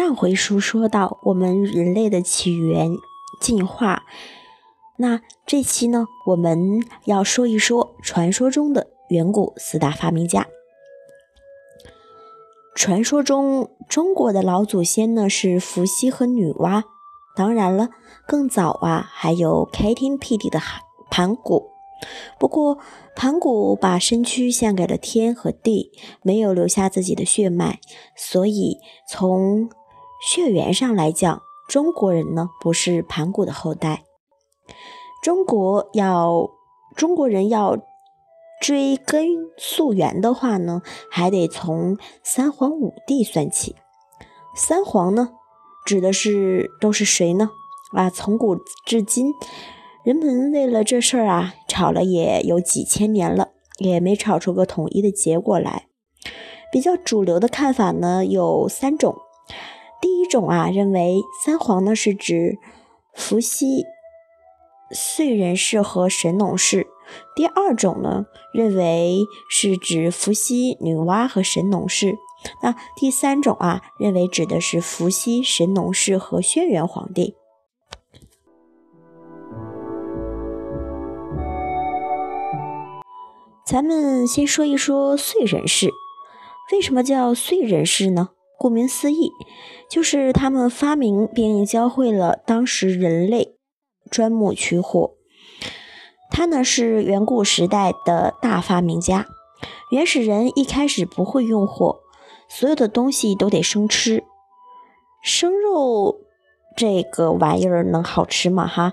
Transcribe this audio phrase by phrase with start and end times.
[0.00, 2.96] 上回书说到我们人类的起源、
[3.38, 4.04] 进化，
[4.96, 10.46] 那这期呢，我们要说一说传说中的远古四大发明家。
[12.74, 16.82] 传说中，中国的老祖先呢是伏羲和女娲，
[17.36, 17.90] 当然了，
[18.26, 20.58] 更早啊还有开天辟地的
[21.10, 21.68] 盘古。
[22.38, 22.78] 不过，
[23.14, 25.92] 盘古把身躯献给了天和地，
[26.22, 27.80] 没有留下自己的血脉，
[28.16, 29.68] 所以从
[30.20, 34.04] 血缘上来讲，中国人呢不是盘古的后代。
[35.22, 36.50] 中国要
[36.94, 37.78] 中国人要
[38.60, 43.76] 追根溯源的话呢，还得从三皇五帝算起。
[44.54, 45.30] 三皇呢，
[45.86, 47.50] 指的是都是谁呢？
[47.92, 49.32] 啊，从古至今。
[50.04, 55.86] 人们为了这事儿啊，吵了也有几千年了，也没吵出个统一的结果来。
[56.70, 59.16] 比较主流的看法呢有三种。
[60.30, 62.58] 种啊，认为三皇呢是指
[63.12, 63.84] 伏羲、
[64.94, 66.86] 燧人氏和神农氏。
[67.34, 72.16] 第二种呢，认为是指伏羲、女娲和神农氏。
[72.62, 77.34] 那第三种啊，认为指的是伏羲、神农氏和轩辕皇帝。
[83.66, 85.90] 咱们先说一说燧人氏，
[86.72, 88.30] 为什么叫燧人氏呢？
[88.60, 89.32] 顾名思义，
[89.88, 93.56] 就是他们发明并教会了当时人类
[94.10, 95.14] 钻木取火。
[96.30, 99.26] 他呢是远古时代的大发明家。
[99.90, 102.00] 原始人一开始不会用火，
[102.50, 104.24] 所有的东西都得生吃。
[105.22, 106.18] 生肉
[106.76, 108.66] 这个玩意儿能好吃吗？
[108.66, 108.92] 哈，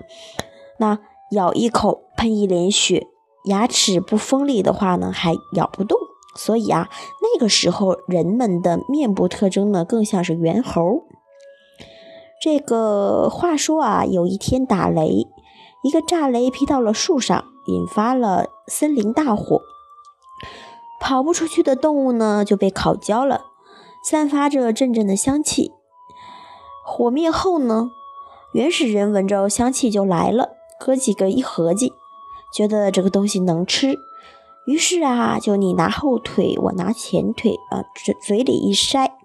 [0.78, 0.98] 那
[1.32, 3.06] 咬一口喷一脸血。
[3.44, 5.98] 牙齿不锋利的话呢，还咬不动。
[6.38, 6.88] 所以啊，
[7.20, 11.02] 那个时候人们的面部特征呢，更像是猿猴。
[12.40, 15.26] 这个话说啊，有一天打雷，
[15.82, 19.60] 一个炸雷劈到了树上，引发了森林大火。
[21.00, 23.46] 跑不出去的动物呢，就被烤焦了，
[24.04, 25.72] 散发着阵阵的香气。
[26.84, 27.90] 火灭后呢，
[28.52, 31.92] 原始人闻着香气就来了，哥几个一合计。
[32.54, 33.98] 觉得这个东西能吃，
[34.68, 39.16] 于是啊，就你拿后腿，我拿前腿啊，嘴嘴里一塞，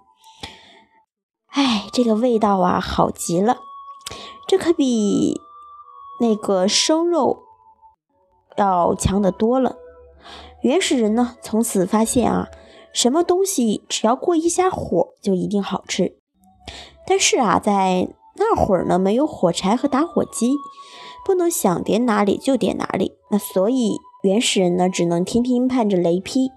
[1.48, 3.58] 哎，这个味道啊，好极了，
[4.48, 5.42] 这可比
[6.22, 7.44] 那个生肉
[8.56, 9.76] 要强得多了。
[10.62, 12.48] 原始人呢，从此发现啊，
[12.94, 16.18] 什么东西只要过一下火，就一定好吃。
[17.06, 20.56] 但是啊，在那会儿呢，没有火柴和打火机。
[21.26, 26.50] 不能想点哪里就点哪里，那所以原始人呢，只能天天盼着雷劈。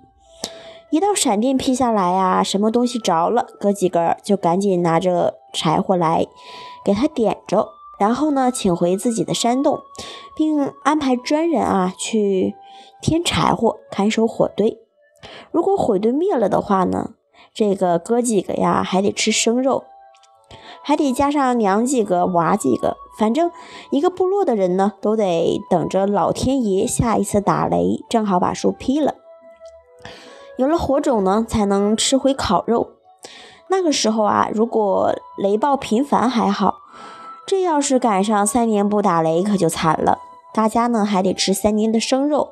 [0.90, 6.24] 一道闪电劈下来啊，什么东西着了，哥几个就赶紧拿着柴火来
[6.84, 9.80] 给他点着，然后呢，请回自己的山洞，
[10.36, 12.54] 并安排专人啊去
[13.02, 14.78] 添柴火，看守火堆。
[15.50, 17.14] 如果火堆灭了的话呢，
[17.52, 19.82] 这个哥几个呀还得吃生肉。
[20.88, 23.50] 还得加上娘几个娃几个，反正
[23.90, 29.14] 一个部落的人呢，都得等着老天爷下一次打雷，正好把树劈了。
[30.56, 32.92] 有了火种呢，才能吃回烤肉。
[33.66, 36.76] 那个时候啊，如果雷暴频繁还好，
[37.48, 40.20] 这要是赶上三年不打雷，可就惨了。
[40.54, 42.50] 大家呢还得吃三年的生肉，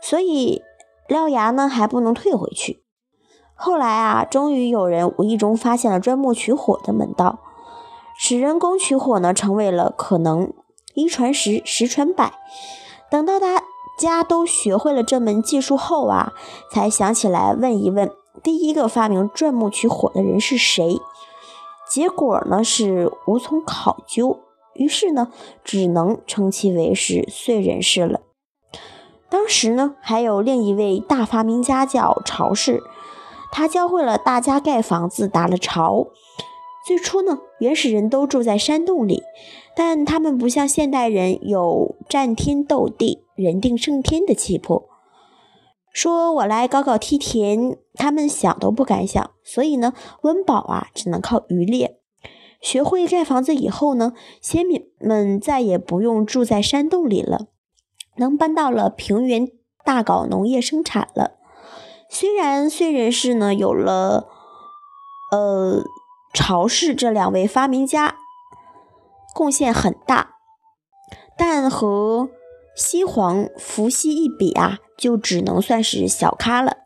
[0.00, 0.62] 所以
[1.08, 2.84] 獠牙呢还不能退回去。
[3.56, 7.40] 后来啊，终于有人无意中发现了钻木取火的门道。
[8.18, 10.52] 使人工取火呢，成为了可能。
[10.94, 12.32] 一传十，十传百。
[13.10, 13.62] 等到大
[13.98, 16.32] 家都学会了这门技术后啊，
[16.72, 18.10] 才想起来问一问
[18.42, 20.98] 第一个发明钻木取火的人是谁。
[21.86, 24.40] 结果呢是无从考究，
[24.72, 25.30] 于是呢
[25.62, 28.20] 只能称其为是燧人氏了。
[29.28, 32.82] 当时呢还有另一位大发明家叫曹氏，
[33.52, 36.06] 他教会了大家盖房子，打了巢。
[36.86, 39.24] 最初呢，原始人都住在山洞里，
[39.74, 44.88] 但他们不像现代人有战天斗地、人定胜天的气魄。
[45.92, 49.32] 说我来搞搞梯田，他们想都不敢想。
[49.42, 51.98] 所以呢，温饱啊，只能靠渔猎。
[52.60, 57.48] 学会盖房子以后呢，先民们再也不用住在山洞里了，
[58.18, 59.48] 能搬到了平原
[59.84, 61.32] 大搞农业生产了。
[62.08, 64.28] 虽然燧人氏呢有了，
[65.32, 65.82] 呃。
[66.38, 68.14] 曹氏这两位发明家
[69.34, 70.34] 贡献很大，
[71.36, 72.28] 但和
[72.76, 76.76] 西皇伏羲一比啊，就只能算是小咖了。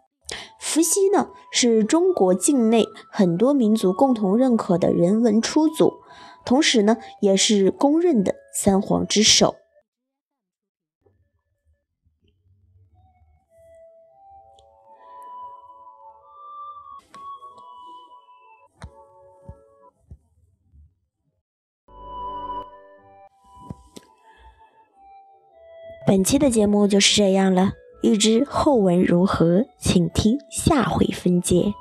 [0.60, 5.94] 伏羲呢，是中国境内很多民族共同认可的人文初祖，
[6.44, 9.56] 同时呢，也是公认的三皇之首。
[26.10, 31.72] 本期的节目就是这样了，欲知后文如何，请听下回分解。